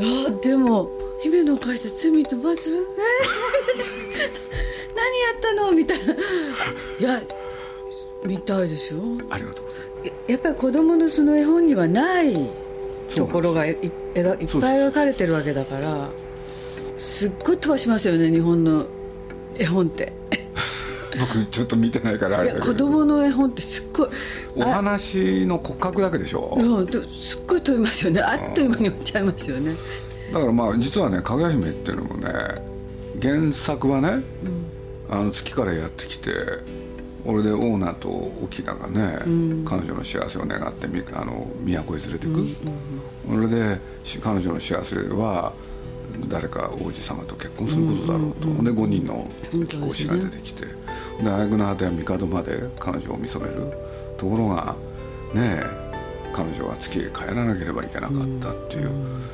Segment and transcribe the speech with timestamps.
[0.00, 0.90] いやでも
[1.22, 2.72] 姫の犯した罪と罰え？
[2.72, 4.30] ー
[4.96, 5.72] 何やったの？
[5.72, 6.14] みたいな。
[6.14, 6.16] い
[7.02, 7.22] や
[8.24, 9.00] 見たいですよ。
[9.30, 10.12] ありがとうございます。
[10.32, 12.34] やっぱり子供のその絵本にはない
[13.14, 14.48] ところがいい絵がいっぱい
[14.78, 16.08] 描かれてるわけだから
[16.96, 18.86] すっごい飛ばしますよね日本の
[19.58, 20.12] 絵本って
[21.18, 22.74] 僕ちょっと見てないからあれだけど。
[22.74, 24.08] 供の絵本ってすっごい
[24.56, 26.54] お話の骨格だけでしょ？
[26.56, 28.20] うんですっごい飛びますよね。
[28.20, 29.74] あっという間に終わっちゃいますよね。
[30.32, 32.28] だからまあ実はね「かぐや姫」っていうのもね
[33.20, 34.22] 原作はね、
[35.10, 36.32] あの月からやってきて
[37.26, 39.18] 俺でオーナと沖縄がね、
[39.66, 42.46] 彼女の幸せを願ってみあの都へ連れてく、
[43.28, 45.52] それでし彼女の幸せは
[46.28, 49.28] 誰か王子様と結婚することだろうと、で5人の
[49.68, 50.72] 貴公子が出てきて、で
[51.28, 53.72] 挙句の果ては帝まで彼女を見初める。
[54.18, 54.76] ところが
[55.34, 55.90] ねえ
[56.32, 58.90] 彼女は月へ帰らなければいけなかったっていう、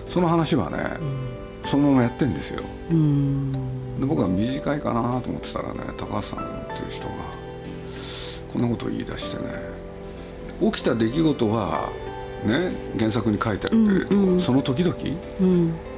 [0.09, 0.79] その話はね、
[1.65, 2.63] そのままやってんですよ。
[3.99, 7.15] で僕は短いかなと思ってたらね高橋さんっていう人が
[8.53, 9.51] こんなことを言い出してね
[10.61, 11.91] 起きた出来事は
[12.45, 14.97] ね原作に書いてあるけれど、その時々、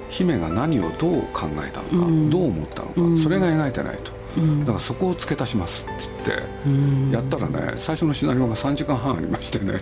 [0.09, 4.13] 姫が何をどう考えたのか、どう思ったのか、それが描いてないと、
[4.61, 5.87] だからそこを付け足しますっ
[6.25, 6.33] て
[6.67, 9.81] 言って、やったらね最初のシナリオが3時間半ありましてね。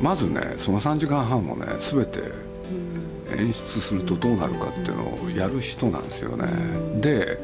[0.00, 2.20] まずねその3時間半をね全て
[3.36, 6.46] 演出するとどうなるかっていうのをやる人なんですよね、
[7.00, 7.38] で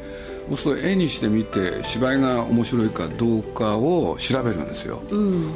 [0.49, 5.01] そうすると絵にしてみて芝居が面白いかどうかを調べるんですよ、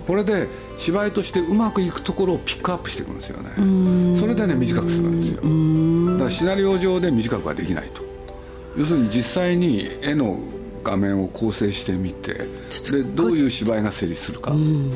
[0.07, 4.15] これで芝居としてうまくいくところをピックアップしていくんですよね。
[4.15, 5.41] それでね短くするんですよ。
[6.13, 8.01] だからシナリオ上で短くはできないと
[8.77, 10.39] 要するに実際に絵の
[10.83, 12.33] 画面を構成してみて
[12.91, 14.91] でどういう芝居が成立するか、うん。
[14.91, 14.93] っ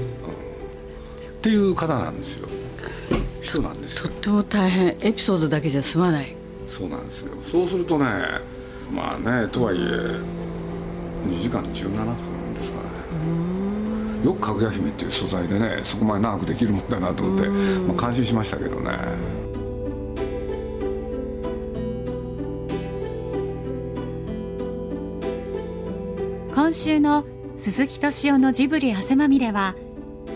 [1.42, 2.48] ていう方なんですよ。
[3.42, 4.10] 人なんですよ。
[4.10, 4.98] とっても大変。
[4.99, 6.36] エピソードだけじゃ済まない。
[6.67, 7.33] そうなんですよ。
[7.49, 8.05] そうするとね
[8.92, 18.92] まあねとはいえ2時間17分ですからねよくかぐや姫っていう素材でねそこまで長くできるもんだなと思って、まあ、感心しましたけどね
[26.58, 27.23] 今週の
[27.56, 29.76] 鈴木敏夫のジブリ汗まみれは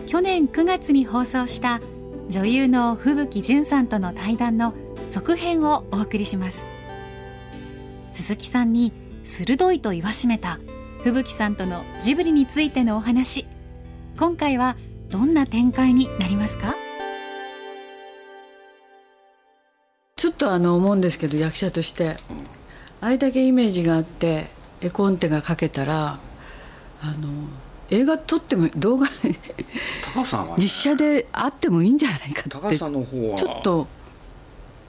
[0.05, 1.81] 去年9月に放送した
[2.29, 4.75] 女優の吹雪純さんとの対談の
[5.09, 6.67] 続編をお送りします。
[8.11, 8.93] 鈴木さんに
[9.23, 10.59] 鋭いと言わしめた
[10.99, 13.47] 吹雪さんとのジブリについてのお話。
[14.15, 14.77] 今回は
[15.09, 16.75] どんな展開になりますか？
[20.17, 22.17] ちょっとあの思うんですけど役者として。
[23.01, 26.19] あれだけイメージがあって絵コンテが描けたら
[27.01, 27.29] あの
[27.89, 29.07] 映画撮っても動画
[30.13, 32.77] 高さんは、ね、実写であってもいいんじゃないか高って。
[32.77, 33.37] さんの方は。
[33.37, 33.87] ちょっと。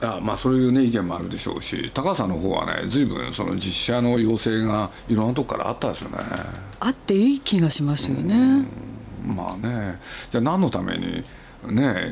[0.01, 6.17] あまあそういうね意見もあるでしょうし高さんの方はね随分その実写の要請がいろんなとこからあったですよね。
[6.79, 8.65] あっていい気がしますよね。
[9.25, 9.99] まあね。
[10.31, 11.23] じゃあ何のために
[11.67, 12.11] ね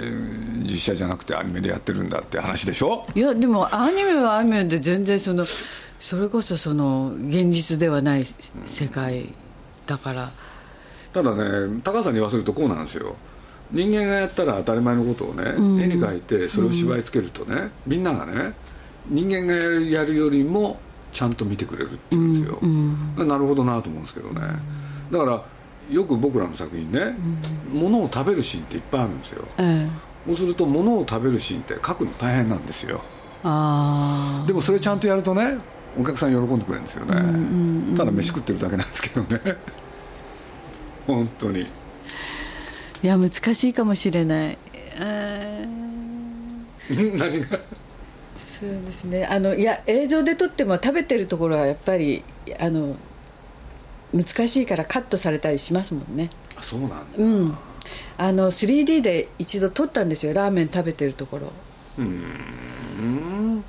[0.64, 3.06] 実写じゃなくてアニメでやってるんだって話でしょ？
[3.16, 5.46] いやでもアニメはアニメで全然その
[6.00, 8.24] それこそその現実ではない
[8.66, 9.30] 世界
[9.86, 10.32] だから。
[11.14, 13.16] ただね高さんに言わせるとこうなんですよ。
[13.72, 18.54] 人間がやったら当たり前のことをね、絵に描いてそれを芝居つけるとね、みんながね
[19.08, 20.78] 人間がやるやるよりも
[21.14, 24.42] ちゃんと見てくれるって言うんですよ、なるほどなと思うんですけどね。
[25.12, 25.44] だから
[25.92, 27.14] よく僕らの作品ね、
[27.72, 29.90] 物を食べるシーンっていっぱいあるんですよ、ええ。
[30.28, 33.02] そうすると物を食べるシーンって書くの大変なんですよ。
[33.44, 35.58] あでもそれちゃんとやるとね
[36.00, 39.58] お客さん喜んでくれるんですよね、ただ飯食ってるだけなんですけどね。
[41.06, 41.64] 本当に。
[41.64, 41.66] あ
[43.04, 44.58] いや難しいかもしれない。
[46.90, 47.60] 何が？
[48.38, 49.26] そうですね。
[49.26, 52.24] あのいや映像で撮っても食べてるところはやっぱり
[52.60, 52.96] あの
[54.14, 56.30] 難しいからカットされたりしますもんね。
[56.58, 56.98] あそうなんだ。
[57.18, 57.58] うん。
[58.18, 60.34] あの 3D で一度撮ったんですよ。
[60.34, 61.52] ラーメン食べてるところ。
[61.98, 63.64] うん。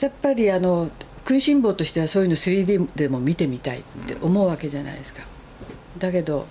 [0.00, 5.22] やっぱりあの食いしん坊としてはそういうの 3D でも見てみたいって思うわけじゃないですか。
[5.98, 6.46] だけど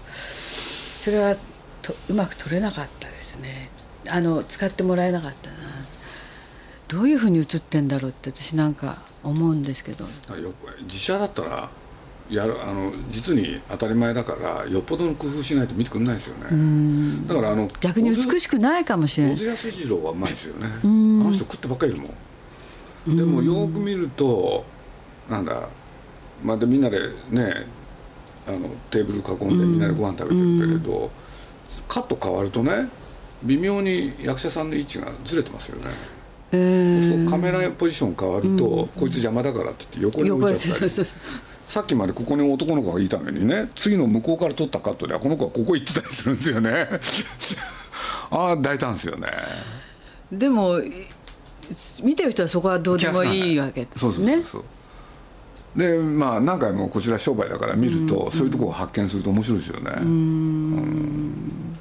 [0.98, 1.36] それは
[1.82, 3.70] とうまく撮れなかったですね。
[4.10, 5.56] あの使ってもらえなかったな。
[6.88, 10.06] どういうふうに映ってんだろうって私なんか思うんですけど。
[10.36, 10.54] よ
[10.84, 11.70] 実写だったら
[12.30, 17.28] やるあの実に当たり前だからよっぽどの工夫しないと見てくれないですよね。
[17.28, 20.68] だからあの逆に美しくないかもしれない小津安二郎はうまいですよね。
[20.84, 22.08] あの人食ってばっかりいるも
[23.14, 23.18] ん。
[23.18, 24.66] でもよく見ると
[25.30, 25.70] なんだ
[26.44, 27.00] まあでみんなで
[27.30, 27.68] ね
[28.48, 31.12] あのテーブル囲んでみんなでご飯食べてるけれど、
[31.88, 32.90] カット変わるとね
[33.44, 35.92] 微妙に役者さんの位置がずれてますよね。
[36.52, 40.92] えそうカメラポジション変わると、こいつ邪魔だからって言って横に置いちゃったり
[41.68, 46.88] さっきまでここに男の子がいたのにね次の向こうから撮ったカットではこの子はここ行ってたりするんですよね。
[48.32, 49.28] ああ大胆ですよね。
[50.32, 50.80] でも
[52.04, 54.00] 見てる人はそこはどうでもいいわけですね。
[54.00, 54.64] そうそうそう
[55.76, 59.92] でまあ何回もこちら商売だから見ると、そういうところを発見すると面白いですよね。
[59.98, 61.74] うん。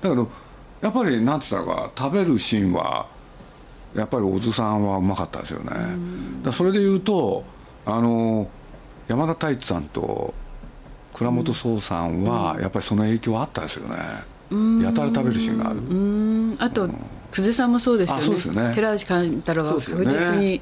[0.00, 0.30] だけど
[0.80, 3.06] やっぱり何て言ったのか食べるシーンは
[3.94, 5.70] やっぱり小津さんはうまかったですよね。
[6.44, 7.44] だそれで言うと
[7.84, 8.48] あの
[9.10, 10.32] 山田太一さんと
[11.14, 13.96] 倉本壮さんはやっぱりその影響あったですよね。
[14.84, 15.80] やたら食べるシーンがある。
[16.64, 16.88] あと、
[17.32, 18.62] 久世さんもそうですよね。
[18.62, 18.72] よね。
[18.72, 20.60] 寺内貫太郎が確実に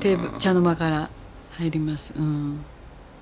[0.00, 1.10] テーブ、茶の間から
[1.58, 2.64] 入ります、うん、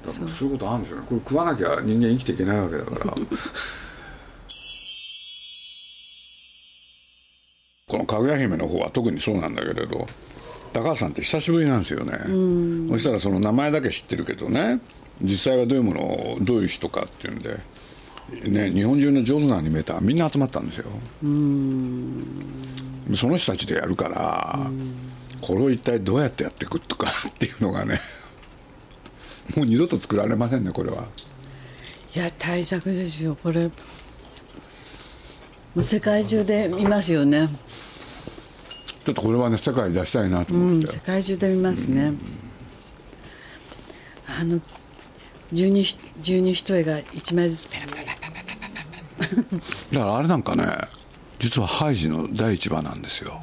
[0.07, 1.07] そういうことあるんですよね。
[1.09, 3.15] これ食わなきゃ人間生きていけないわけだから。
[7.89, 10.07] このかぐや姫の方は特にそうなんだけれど
[10.73, 12.13] 高橋さんって久しぶりなんですよね、
[12.89, 14.81] そしたらその名前だけ知ってるけどね
[15.23, 16.01] 実際はどういうもの
[16.35, 17.59] をどういう人かっていうんで、
[18.51, 20.91] ね、日本中の上手なアニメーターみんな集まったんですよ。
[23.17, 24.71] その人たちでやるから
[25.41, 28.01] これを一体どうやってやっていくとかっていうのがね
[29.57, 31.07] もう二度と作られませんねこれは。
[32.15, 33.65] いや大作ですよこれ。
[33.67, 33.73] も
[35.77, 37.49] う世界中で見ますよね
[39.09, 42.19] ちょっとこれはね世界出したいなと思って、うん、世界中で見ますね、うん、
[44.39, 44.61] あの
[45.51, 45.83] 十二
[46.21, 48.53] 十二一重が一枚ずつペラペラペラペラペ
[49.25, 49.61] ラ
[49.93, 50.67] だからあれなんかね
[51.39, 53.41] 実はハイジの第一話なんですよ。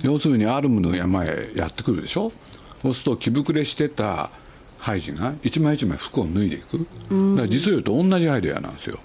[0.00, 2.32] 要するにアルムの山へやってくるでしょ？
[2.80, 4.30] そうすると着膨れしてた
[4.78, 6.78] ハイジが一枚一枚服を脱いでいく。
[6.78, 6.86] だか
[7.42, 8.98] ら実を言うと同じアイデアなんですよ。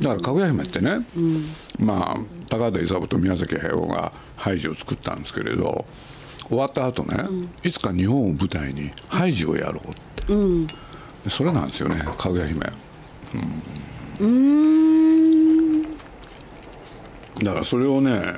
[0.00, 1.04] だからかぐや姫ってね
[1.80, 2.16] まあ
[2.48, 5.84] 高田勲と宮崎駿がハイジを作ったんですけれど
[6.48, 7.24] 終わった後ね
[7.62, 9.94] いつか日本を舞台にハイジをやろうっ
[10.26, 10.66] て、うん、
[11.28, 12.66] それなんですよねかぐや姫。
[14.20, 15.82] うん。
[17.42, 18.36] だからそれをね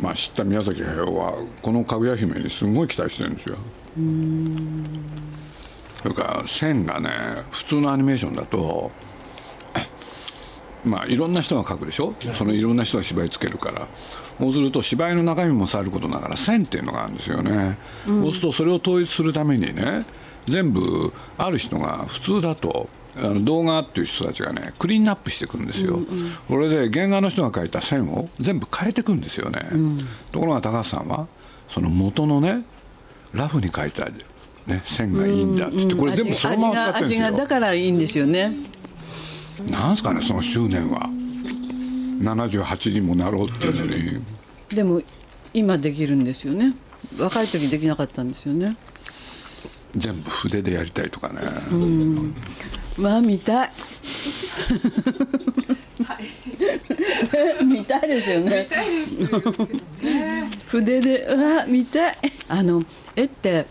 [0.00, 3.56] まあ知った宮崎駿はこのかぐや姫にすごい期待してるんですよ。
[6.02, 7.10] それから線がね
[7.50, 8.92] 普通のアニメーションだと
[10.84, 12.14] まあいろんな人が描くでしょ？
[12.34, 13.88] そのいろんな人が芝居つけるから。
[14.38, 17.76] そうすると芝居の中身もさることながら線っていうのがあるんですよね、
[18.06, 20.06] うん、そうするとそれを統一するためにね
[20.46, 29.98] 全部ある人が普通だとあの動画っていう人たちがねクリーンアップしていくんですよ、うんうん、これで原画の人が描いた線を全部変えていくんですよね、うん、
[30.30, 31.26] ところが高橋さんは
[31.66, 32.62] その元のね
[33.34, 37.32] ラフに描いた、ね、線がいいんだっつってこれ全部そのまま使ってるんですよ。
[37.32, 38.52] だからいいんですよね
[39.70, 41.08] なんすかねその執念は。
[42.20, 44.24] 78にもなろうっていうのに。
[44.74, 45.00] でも
[45.54, 46.74] 今できるんですよね。
[47.18, 48.76] 若い時できなかったんですよね。
[49.96, 51.40] 全部筆でやりたいとかね、
[51.72, 52.34] うん、
[52.98, 53.70] まあ見たい。
[57.64, 58.68] 見たいですよね。
[60.66, 61.26] 筆で。
[61.26, 62.14] うわ見たい。
[62.48, 62.84] あの
[63.16, 63.66] 絵って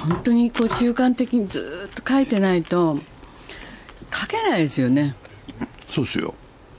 [0.00, 2.98] 本当にこう習慣的にずっと描いてないと
[4.16, 5.14] 描けないですよね。
[5.90, 6.34] そうっすよ。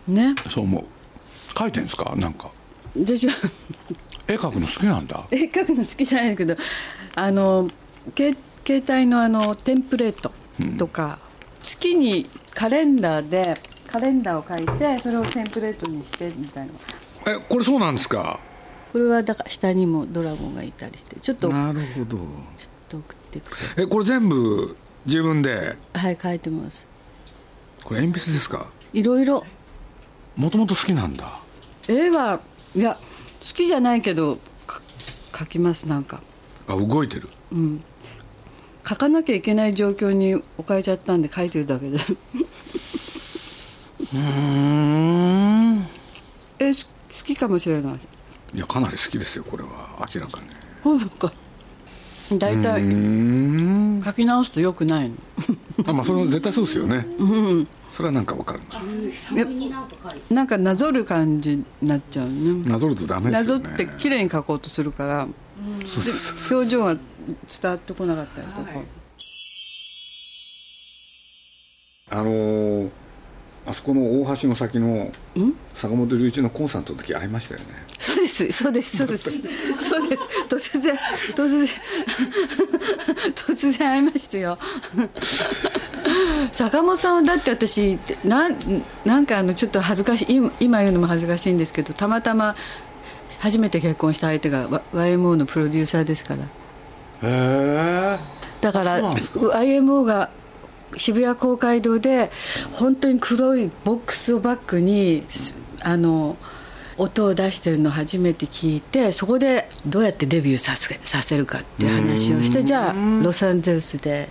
[0.08, 0.34] ね。
[0.50, 0.84] そう思う。
[1.54, 2.16] 描いてんですか？
[2.16, 2.50] なんか。
[2.98, 3.34] 私は。
[4.28, 5.24] 絵描くの好きなんだ。
[5.30, 6.56] 絵描くの好きじゃないけど
[7.16, 7.70] あの
[8.16, 8.36] 携
[8.68, 10.32] 帯のあのテンプレート
[10.80, 11.20] とか、
[11.60, 13.54] うん、月にカレンダーで
[13.86, 16.74] カレンダーを書いてそれをテンプレートにしてみたいな。
[17.32, 18.40] えこれそうなんですか？
[18.92, 22.18] これはだから下にもドラゴンがいたりしてちょっとなるほど。
[22.58, 24.76] ちょっと送ってくえこれ全部
[25.06, 25.78] 自分で？
[25.94, 26.88] はい書いてます
[27.88, 28.66] これ鉛筆ですか？
[28.92, 29.46] いろいろ
[30.36, 31.40] もともと好きなんだ。
[31.88, 32.42] 絵は
[32.76, 33.00] いや好
[33.56, 34.38] きじゃないけど
[35.34, 36.20] 書きますなんか。
[36.68, 37.30] あ動いてる。
[37.54, 37.82] うん。
[38.86, 41.98] 書かなきゃいけない状況に置かれちゃったんで書いてるだけで。
[44.14, 45.80] うん。
[46.60, 46.74] え好
[47.10, 47.94] きかもしれない
[48.54, 49.70] いやかなり好きですよこれは。
[50.14, 50.48] 明らかに。
[50.84, 51.32] そうか。
[52.38, 52.82] 大体
[54.08, 55.16] 書き直すとよくないの。
[55.86, 58.60] あまあそれは絶対そうですよね、うん、それはなんかわかる
[60.30, 62.62] なんかなぞる感じになっちゃうね。
[62.64, 63.64] なぞるとダメですよね。
[63.64, 65.28] なぞって綺麗に書こうとするから、
[66.52, 67.02] 表情が伝
[67.64, 68.86] わってこなかったりとか、はい、
[72.12, 72.90] あのー
[73.68, 75.12] あそこの大橋の先の
[75.74, 77.68] 坂本龍一のコンサートの時会いましたよね
[78.00, 78.52] そうです。
[78.52, 78.98] そうです。
[78.98, 79.32] そうです。
[79.80, 80.30] そうです。
[80.48, 80.98] 突然
[81.36, 81.68] 突然
[83.36, 84.58] 突然会いましたよ。
[86.52, 88.56] 坂本さんはだって私なん
[89.04, 92.56] なんかあのちょっと恥ずかしい今言うのも恥ずかしいんですけどたまたま
[93.40, 96.44] 初めて結婚した相手が YMO のプロデューサーですから。
[96.44, 96.48] へ
[97.24, 98.18] え
[98.62, 100.30] だから YMO が
[100.96, 102.32] 渋谷公会堂で
[102.74, 105.26] 本当に黒いボックスをバックに
[105.82, 106.38] あの
[106.98, 114.30] 音を出してるのを初めて聞いてそこでどうやってデビューさせさせるかっていう話をしてじゃあロサンゼルスで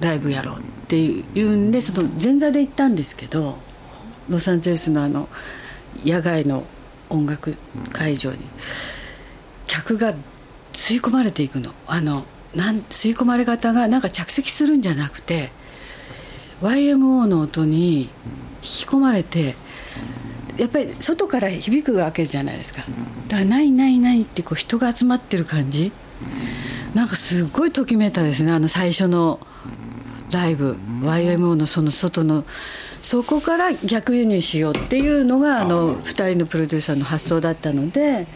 [0.00, 3.58] ライブやろうっていうんでその前座で行ったんですけど
[4.28, 5.28] ロサンゼルスのあの
[6.04, 6.64] 野外の
[7.08, 7.56] 音楽
[7.92, 8.38] 会場に
[9.66, 10.14] 客が
[10.72, 11.72] 吸い込まれていくの。
[11.86, 12.24] あの
[12.54, 15.52] なん吸い込まれ方がなんか着席するんじゃなくて
[16.62, 18.08] YMO の音に引
[18.60, 19.54] き込まれて
[20.56, 22.82] やっぱり外から響くわけじゃないですか。
[23.28, 25.92] だから「ないないない」ってこう人が集まってる感じ。
[26.94, 29.40] なんかすごいときめいたですねあの最初の
[30.30, 30.76] ライブ。
[31.02, 32.44] YMO のその外の。
[33.02, 38.26] そこから逆輸入しようっていうのがあの2人のプロデューサーの発想だったので。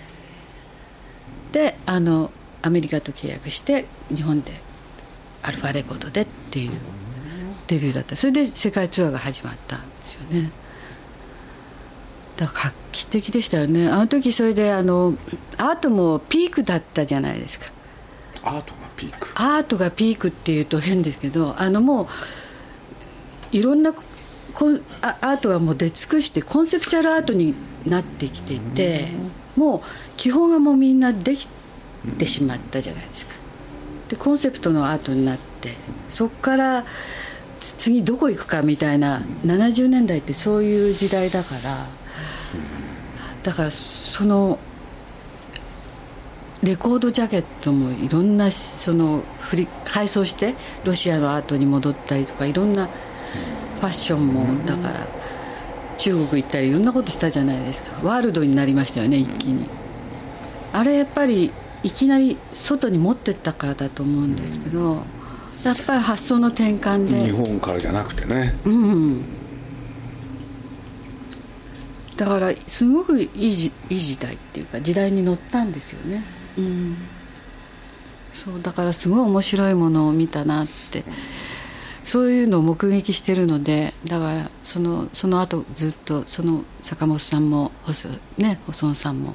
[1.53, 4.53] であのアメリカと契約して日本で
[5.43, 6.73] アルファレコードでっていう
[7.69, 8.17] デビューだった。
[8.17, 10.51] それで世界ツアーが始まったんですよね。
[12.37, 13.89] だ画期的でしたよね。
[13.89, 15.15] あの時それであの
[15.57, 17.67] アートもピークだったじゃないですか。
[18.43, 19.29] アートがピーク？
[19.35, 22.07] アートがピークっていうと変ですけどあのもう
[23.53, 27.55] いろんなコンアートがもう出尽くしてコンセプチュアルアートに
[27.87, 29.09] なってきていて
[29.57, 29.81] もう
[30.17, 31.49] 基本がもうみんなでき
[32.19, 33.35] てしまったじゃないですか。
[34.09, 35.75] でコンセプトのアートになって
[36.09, 36.85] そこから
[37.61, 41.87] 次どこ行くかみたいな70年代ってそういう時代だから
[43.43, 44.59] だからその
[46.63, 55.07] レコードジャケットもいろんなその振り改装してロシアのアートに戻ったりとかいろんなファッションもだから
[55.99, 58.01] 中国行ったりいろんなことしたじゃないですか。
[58.07, 59.67] ワールドになりましたよね一気に。
[60.73, 65.03] あれやっぱりいきなり外に持ってったからだと思うんですけど
[65.63, 67.27] やっぱり発想の転換で。
[67.27, 68.55] 日本からじゃなくてね。
[68.65, 69.25] うん
[72.17, 76.23] だからすごくいいじいい時代っていうか時代に乗ったんですよね。
[76.59, 76.97] うん。
[78.33, 81.05] そうだからすごい面白いものを見たなって。
[82.05, 89.35] そういうのを目撃してるのでだからそのその後ずっとその坂本さんも細,、ね、細野さんも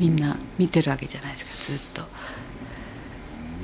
[0.00, 1.52] みんな見てるわけじゃないですか。
[1.56, 2.18] ずっと。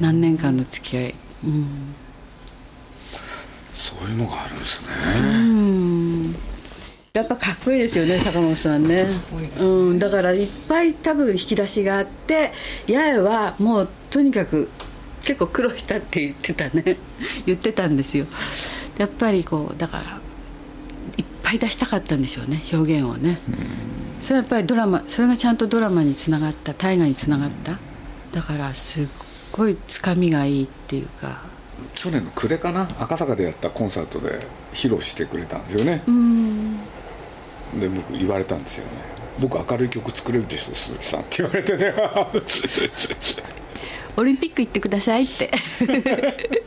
[0.00, 1.94] 何年間の付き合い、うん、
[3.72, 4.88] そういうのがあるんですね、
[5.20, 5.83] うん
[7.14, 9.10] やっぱかっこいいですよね坂本さんね、ね、
[9.60, 12.50] うん、だからいっぱい多分引き出しがあって
[12.88, 14.68] 八重はもうとにかく
[15.22, 16.96] 結構苦労したって言ってたね。
[17.46, 18.26] 言ってたんですよ。
[18.98, 20.18] やっぱりこうだから
[21.16, 23.38] いっぱい出したかったんでしょうね表現をね、
[24.18, 27.78] それはやっぱりドラマそれがちゃんとドラマにつながった大河につながった。
[28.32, 29.06] だからすっ
[29.52, 31.42] ごいつかみがいいっていうか。
[31.94, 36.02] 去年の暮れかな赤坂でやったコンサートで披露してくれたんですよね
[37.80, 38.92] で僕言われたんですよね。
[39.38, 41.94] 僕明るい曲作れるでしょ鈴木さんって言われてね。
[44.16, 45.50] オリンピック行ってくださいって。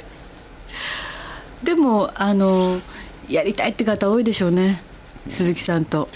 [1.63, 2.81] でもあの
[3.29, 4.81] やりたいって方多いでしょうね
[5.29, 6.09] 鈴木さんと。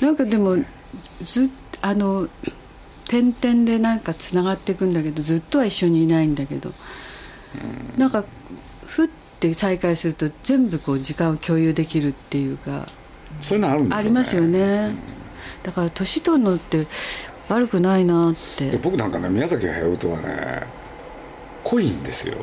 [0.00, 0.56] なんかでも
[1.22, 1.50] ずっ
[1.82, 2.28] あの
[3.08, 6.72] 点々でなんかつながっていくんだけどずっとは一緒にいないんだけど。
[7.96, 8.24] なんか
[8.86, 12.86] ふって再会すると全部こう時間を共有できるっていうか。
[13.40, 14.94] そういうのあるんですよ、ね、ありますよね。
[15.62, 16.86] だから年取るのって
[17.48, 18.76] 悪くないなって。
[18.78, 20.66] 僕なんかね宮崎駿とはね
[21.64, 22.36] 濃いんですよ。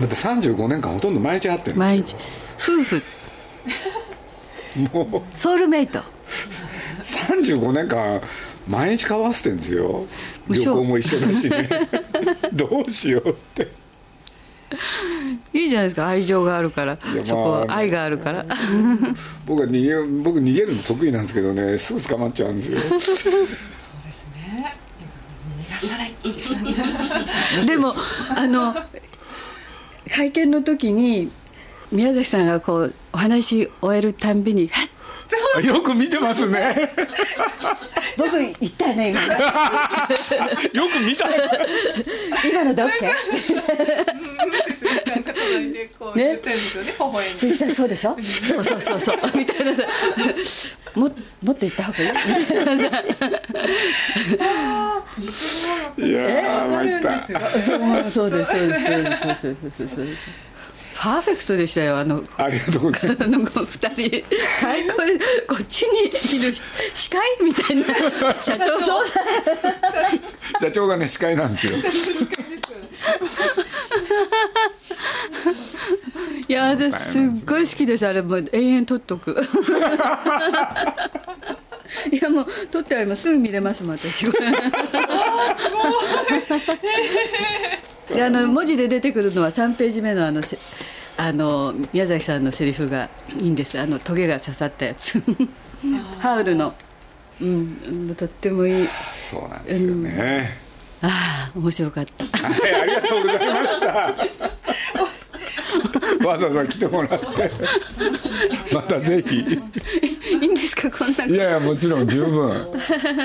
[0.00, 2.16] だって35年間ほとんど毎日会ってるん毎日。
[2.58, 3.02] 夫婦。
[4.92, 5.36] もう。
[5.36, 6.00] ソウルメイト。
[7.02, 8.20] 35年間
[8.66, 10.06] 毎日交わせてんですよ。
[10.48, 11.68] 旅行も一緒だしね。
[12.52, 13.81] どうしようって
[15.52, 16.06] いいじゃないですか。
[16.06, 16.98] 愛情があるから。
[17.24, 18.46] そこ愛があるから。
[19.46, 21.76] 僕は逃げ僕逃げるの得意なんですけどね。
[21.78, 22.80] すぐ捕まっちゃうんですよ。
[22.80, 24.76] そうですね。
[25.58, 27.94] 逃がさないでも
[28.36, 28.74] あの
[30.10, 31.30] 会見の時に
[31.90, 34.88] 宮崎さんがこうお話し終えるたんびに「はっ
[35.66, 36.92] よく見てますね。
[38.16, 39.20] 僕言ったよね今。
[40.82, 41.28] よく見た。
[42.48, 43.06] 今のどっけ
[46.14, 46.38] ね。
[47.34, 48.16] 鈴木さんそうでしょ？
[48.48, 49.16] そうそうそうそう。
[49.34, 49.82] みたいなさ。
[50.94, 51.10] も
[51.42, 52.10] もっと言った方がいい？
[52.38, 53.02] みたいなさ
[55.98, 57.18] いやー参った。
[57.60, 59.88] そうそうですそうですそうですそうです。
[59.96, 60.71] そうですフ
[61.02, 61.98] パーフェクトでしたよ。
[61.98, 63.24] あのありがとうございます。
[63.24, 64.24] あの2人
[64.60, 65.18] 最高で
[65.48, 66.54] こっちにいる
[66.94, 67.86] 司会みたいな。
[68.40, 68.78] 社長。
[68.78, 71.72] そうだ社長がね司会なんですよ。
[76.48, 78.06] いや私すっごい好きです。
[78.06, 79.32] あれもう永遠撮っとく。
[82.12, 83.28] いやもう撮ってあればす。
[83.28, 84.26] ぐ見れますもん私。
[88.14, 90.58] であの文字で出てくるのは3ページ目のあのせ
[91.16, 93.78] あの宮崎さんのセリフがいいんです。
[93.78, 95.22] あのトゲが刺さったやつ。
[96.18, 96.74] ハウルの。
[97.40, 98.88] うんとってもいい。
[99.14, 100.56] そうなんですよね、
[101.02, 102.24] ああ面白かった。
[102.24, 104.14] はいありがとうございました。
[106.26, 107.50] わざわざ来てもらって。
[108.72, 109.38] またぜひ。
[109.38, 112.66] いいんですかこんないやいやもちろん十分。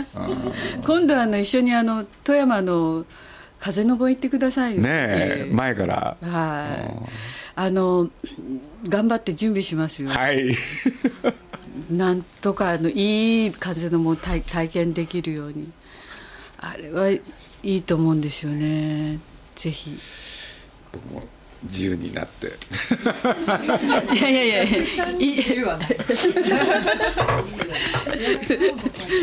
[0.83, 3.05] 今度あの一緒にあの富山の
[3.59, 4.81] 風の盆行ってくださいよ。
[4.81, 6.17] ねえ前から。
[6.21, 6.65] は
[7.07, 8.11] いあの
[8.87, 10.53] 頑張って準備しますよ、はい。
[11.89, 15.71] なんとかあのいい風の盆体体験できるように。
[16.59, 17.21] あれはい
[17.63, 19.19] いと思うんですよね。
[19.55, 19.97] ぜひ。
[20.91, 21.23] 僕も
[21.63, 22.45] 自由になって。
[24.15, 24.63] いやいやいや。
[24.63, 25.43] いい。
[25.43, 25.87] 言うわね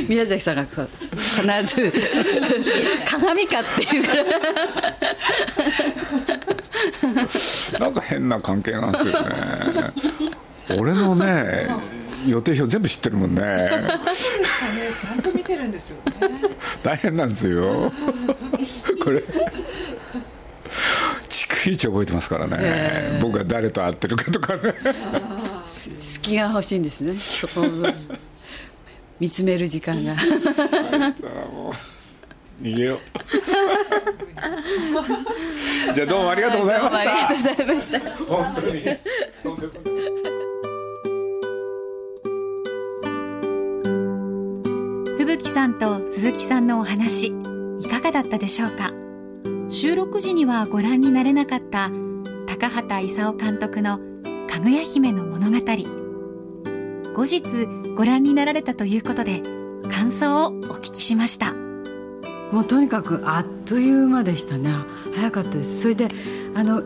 [0.08, 0.82] 宮崎さんが必
[1.76, 1.92] ず
[3.06, 4.02] 鏡かっていう。
[4.02, 4.16] か
[4.80, 4.83] ら
[7.78, 9.28] なんか変な関係なんですよね。
[10.78, 11.68] 俺のね
[12.26, 13.42] 予定表全部知ってるもんね。
[13.42, 13.82] ね
[15.00, 15.96] ちゃんと見てるんですよ。
[16.04, 16.12] ね
[16.82, 17.92] 大変なんですよ。
[19.02, 19.22] これ
[21.28, 24.74] 逐一覚えてますからね、ええ僕が誰と会ってるかとかね。
[26.00, 27.64] 隙が欲しいんですねそこを
[29.20, 30.16] 見つめる時間が
[32.62, 32.98] 逃げよう。
[35.94, 38.00] じゃあどうもありがとうございまどうもありがとうしございました。
[38.00, 38.82] た本当に。
[39.42, 39.80] そうですね
[45.18, 47.34] 吹雪さんと鈴木さんのお話
[47.80, 48.92] いかがだったでしょうか？
[49.68, 51.90] 収録時にはご覧になれなかった
[52.46, 53.98] 高畑勲監督の
[54.48, 55.56] 「かぐや姫の物語」
[57.16, 59.42] 後日ご覧になられたということで
[59.90, 61.54] 感想をお聞きしました
[62.54, 64.70] もうとにかくあっという間でしたね。
[65.16, 65.80] 早かったです。
[65.80, 66.06] それで
[66.54, 66.84] あの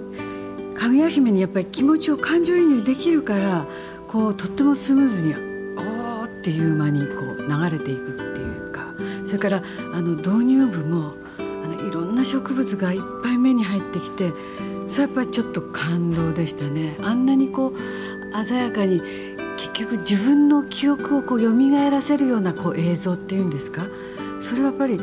[0.74, 3.66] かぐや姫にやっぱり気持ちを感情移入できるから
[4.06, 8.94] こうとってもスムーズにおーっていう間にこう流れていくっていうか
[9.26, 14.32] それからあの導入部もあのいろんな植物がいっぱい目に入ってきて
[14.88, 16.96] それやっぱりちょっと感動でしたね。
[17.02, 19.02] あんなにこう鮮やかに
[19.58, 21.52] 結局自分の記憶をこう蘇
[21.90, 23.82] らせるようなこう映像っていうんですか？
[24.40, 24.98] それはやっぱり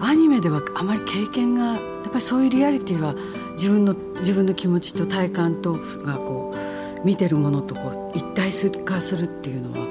[0.00, 3.14] アニメではあまり経験がやっぱりそういうリアリティは
[3.52, 8.50] 自分の自分の気持ちと体感とがこう見てるものとこう一体
[8.84, 9.86] 化するっていうのは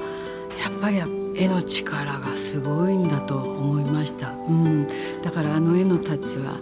[0.60, 0.98] やっぱり
[1.36, 4.86] 絵の力がすごいんだと思いました、うん、
[5.22, 6.58] だからあの絵のタッチはあ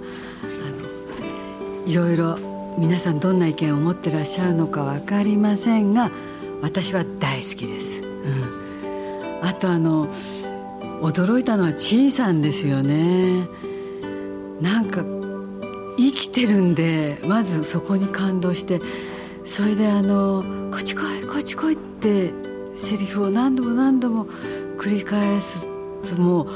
[1.85, 2.39] のいろいろ
[2.79, 6.11] 皆さんどんな意見を持ってらっしゃるのか分かりませんが
[6.63, 10.09] 私は大好きです、うん、あとあの
[11.03, 13.49] 驚いたのはちいさんですよね。
[14.61, 15.03] なんか
[15.97, 18.81] 生きてるんでまずそこに感動して
[19.45, 22.33] それであの「こっち来いこっち来い」って
[22.77, 24.27] セリフを何度も何度も
[24.79, 25.69] 繰り返す
[26.17, 26.49] もう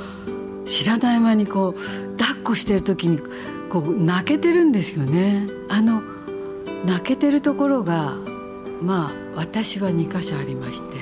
[0.65, 3.19] 知らない間にこう抱っこしてる時に
[3.69, 5.49] こう泣けてるんですよね。
[5.69, 6.03] あの
[6.85, 8.15] 泣けてるところが
[8.81, 10.99] まあ私は2箇所ありまして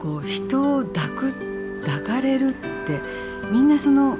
[0.00, 1.51] こう人を抱く
[1.84, 3.00] 抱かれるって
[3.50, 4.18] みんなその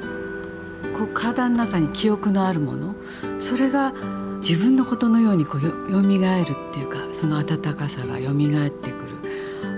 [0.96, 2.94] こう体の中に記憶のあるもの
[3.38, 3.92] それが
[4.40, 9.02] 自分のことのようにこうよよみがえるっていうかその温かさがよみがえってくる。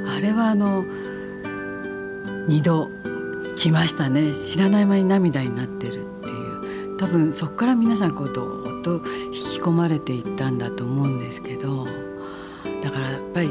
[0.08, 0.84] あれはあの
[2.48, 2.90] 2度
[3.56, 4.32] 来ましたね。
[4.34, 6.96] 知らない間に涙になってるっていう。
[6.96, 11.86] 多分そこから皆さんこうどーっと引き込まれていったんだと思うんですけど
[12.82, 13.48] だからやっぱり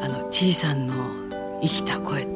[0.00, 0.94] あのちいさんの
[1.62, 2.29] 生きた声っ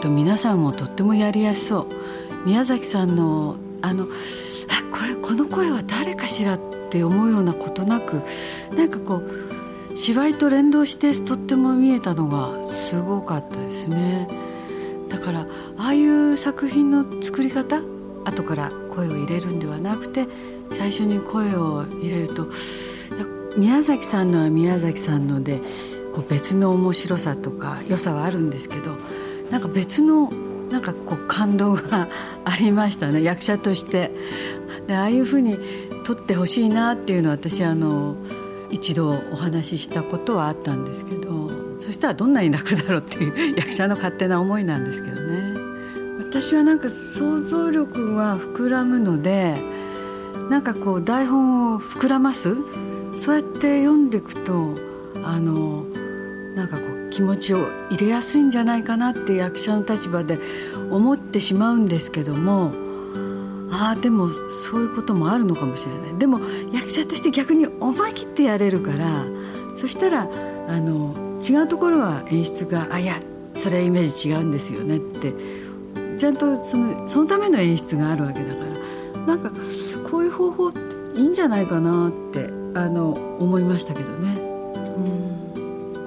[0.00, 1.86] と皆さんもとってもやりやすそう。
[2.46, 6.60] 宮崎さんのあのあこれこの声は誰かしらっ
[6.90, 8.22] て思うようなことなく
[8.74, 14.28] なんかこう芝居と連動してとっても見えたのがすごかったですね。
[15.08, 15.40] だから
[15.76, 17.82] ああいう作品の作り方
[18.24, 20.26] 後から声を入れるんではなくて
[20.72, 22.46] 最初に声を入れると
[23.56, 25.60] 宮崎さんのは宮崎さんので
[26.14, 28.96] こう別の面白さとか良さはあるんですけど
[29.50, 30.30] なんか別の
[30.70, 32.08] なんかこう感動が
[32.44, 33.22] ありましたね。
[33.24, 34.10] 役者として。
[34.86, 35.58] でああいうふうに
[36.04, 38.16] 撮ってほしいなっていうのは私あの
[38.70, 45.54] 一度お話ししたことはあったんですけどそしたらどんなに楽だろうっていう役者の勝手な思いなんですけどね。
[46.18, 49.56] 私はなんか想像力は膨らむので
[50.48, 52.56] なんかこう台本を膨らます？
[53.16, 54.74] そうやって読んでいくと
[55.24, 55.84] あの
[56.54, 60.38] なんかこう気持ちを入れやすいんじゃないかなって役者の立場で
[60.90, 62.72] 思ってしまうんですけども
[63.72, 66.40] ああでもそういうこともあるのかもしれないでも
[66.72, 69.24] 役者として逆に思い切ってやれるから
[69.76, 73.20] そしたらあの違うところは演出が「あいや
[73.54, 75.34] それはイメージ違うんですよね」って
[76.18, 79.50] ちゃんとそのそのための演出があるわけだからなんか
[80.10, 80.70] こういう方法
[81.14, 84.49] いいんじゃないかなってあの思いましたけどね。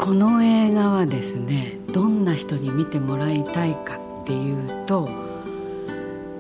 [0.04, 5.08] この映画はですねどんな人に見てもらいたいかっていうと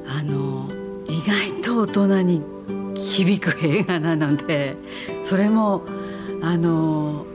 [0.05, 0.69] あの
[1.07, 2.43] 意外と大人に
[2.93, 4.75] 響く映画なので
[5.23, 5.83] それも
[6.41, 7.25] あの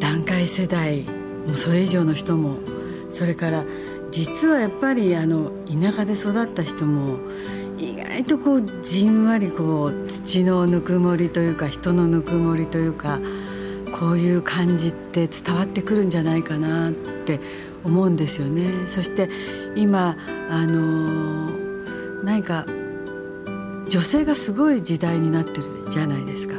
[0.00, 1.02] 段階世代
[1.46, 2.56] もそれ以上の人も
[3.08, 3.64] それから
[4.10, 7.20] 実はやっぱりあの田舎で育った人も
[7.78, 13.20] 意外とこうじんわりこう土のぬくもりというか人のぬくもりというか
[14.02, 17.38] こういう感じって伝わってくるんじゃないかなって
[17.84, 18.88] 思うんですよね。
[18.88, 19.30] そして
[19.76, 20.16] 今
[20.50, 21.52] あの
[22.24, 22.66] 何か
[23.88, 26.56] 女性がすごい時代になってるじゃないですか。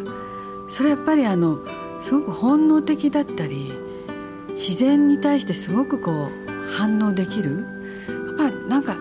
[0.69, 1.59] それやっぱりあの
[1.99, 3.73] すごく本能的だったり
[4.51, 7.65] 自然に対してすごくこう反応できる
[8.39, 8.95] やっぱなんか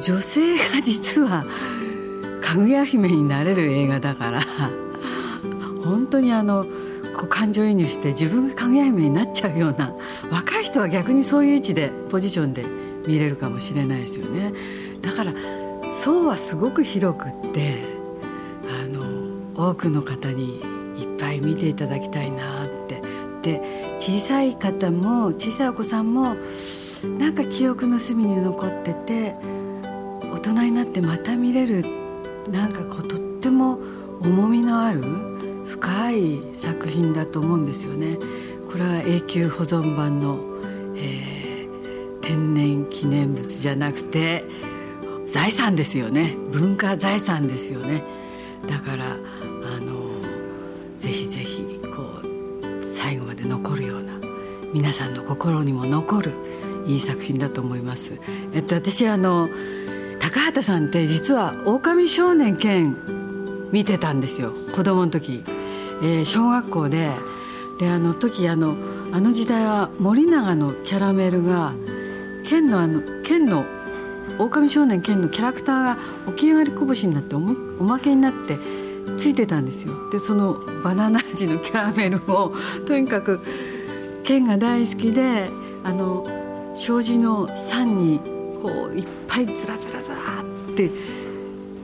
[0.00, 1.44] 女性が実は
[2.40, 4.42] かぐや姫になれる映画だから
[5.82, 6.64] 本当にあの
[7.18, 9.92] こう感情移入して自分がかぐや姫になっちゃうような
[10.30, 12.64] 若い人は逆にそういう位置でポジションで
[13.06, 14.52] 見れるかもしれないですよね。
[15.02, 15.34] だから
[15.92, 17.82] 層はすごく広くって
[18.68, 20.60] あの多くの方に
[20.96, 23.02] いっぱい見ていただきたいなって。
[23.42, 26.36] で小さい方も小さいお子さんも
[27.18, 29.36] なんか記憶の隅に残ってて
[30.22, 31.84] 大人になってまた見れる
[32.50, 33.78] なんかこうとっても
[34.20, 35.37] 重みのある
[35.68, 38.18] 深い作品だと思うんですよね。
[38.70, 40.38] これは永久保存版の、
[40.96, 44.44] えー、天然記念物じゃなくて
[45.24, 48.04] 財産ですよね文化財産ですよね
[48.66, 50.20] だからあの
[50.98, 51.62] ぜひぜひ
[51.96, 54.20] こう最後まで残るような
[54.74, 56.32] 皆さんの心にも残る
[56.86, 58.14] いい作品だと思います。
[58.52, 59.48] えっと私あの
[60.20, 62.96] 高畑さんって実は「狼少年剣」
[63.72, 65.44] 見てたんですよ子供の時、
[66.02, 67.12] えー、小学校で
[67.78, 68.76] であの時あの
[69.12, 71.74] あの時代は森永のキャラメルが
[72.44, 73.64] 剣のあの剣の
[74.38, 75.98] 狼少年剣のキャラクターが
[76.32, 78.58] 起き上がりこぼしになっておまけになって
[79.16, 80.10] ついてたんですよ。
[80.10, 82.52] でそのバナナ味のキャラメルを
[82.86, 83.40] とにかく
[84.24, 85.50] 剣が大好きで
[85.82, 86.26] あの
[86.74, 88.20] 障子の山に
[88.62, 90.90] こういっぱいずらずらずらって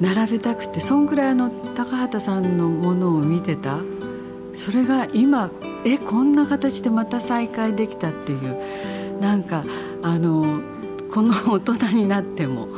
[0.00, 3.78] 並べたくてそんぐらいの高畑さんのものを見てた。
[4.54, 5.50] それが今
[5.84, 8.56] えこんな形でまた再会できたっていう。
[9.20, 9.64] なんか
[10.02, 10.60] あの
[11.10, 12.68] この大人になっても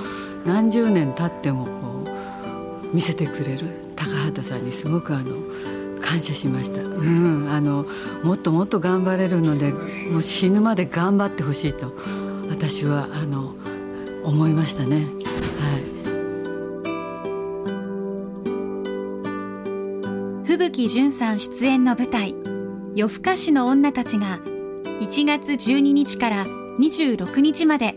[0.44, 1.70] 何十年経ってもこ
[2.04, 3.86] う見せてくれる。
[3.96, 5.36] 高畑さんにすごくあの
[6.00, 7.86] 感謝しました、うん、あの
[8.22, 11.94] もっともっと頑張れるのでもう死ぬまで頑張ってほしいと
[12.50, 13.54] 私はあの
[14.22, 15.06] 思いましたね。
[20.76, 22.34] はい吹雪純さん出演の舞台
[22.94, 24.40] 「夜更かしの女たち」が
[25.00, 26.44] 1月12日から
[26.78, 27.96] 26日まで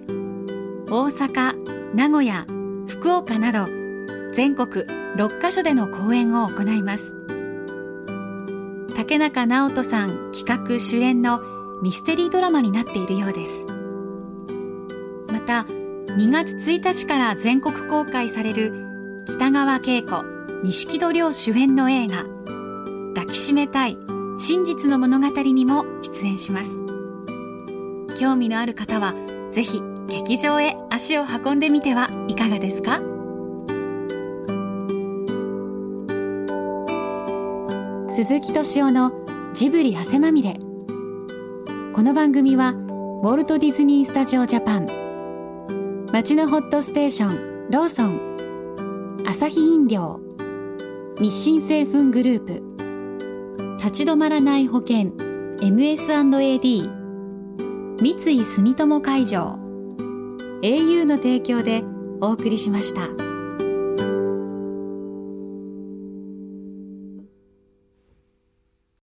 [0.89, 2.45] 大阪、名古屋、
[2.87, 3.67] 福岡など
[4.31, 4.85] 全国
[5.17, 7.17] 6カ所での公演を行います。
[8.95, 11.41] 竹中直人さん企画主演の
[11.83, 13.67] ミステリードラマになっているようです。
[15.27, 15.65] また
[16.15, 18.71] 2月1日から全国公開される
[19.25, 20.23] 北川景子
[20.63, 22.23] 錦戸亮主演の映画
[23.15, 23.97] 「抱きしめたい。
[24.37, 26.83] 真実の物語」にも出演します。
[28.17, 29.13] 興味のある方は
[29.51, 33.01] ぜひ劇場へ足を運んでみてはいかがですか？
[38.09, 39.11] 鈴木敏夫の
[39.53, 40.57] ジブリ汗まみれ。
[41.93, 42.73] この番組は
[43.21, 44.87] ウォルト・ディズニー・スタジオ・ジャパン。
[46.11, 49.23] 街のホットステーションローソン。
[49.27, 50.21] アサヒ飲料。
[51.19, 52.68] 日清製粉グループ。
[53.79, 55.13] 立ち止まらない保険。
[55.61, 56.89] MS&AD
[58.01, 59.57] 三井住友海上。
[60.61, 61.83] au の提供で
[62.19, 63.28] お送りしました。